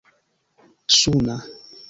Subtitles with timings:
[0.99, 1.35] suna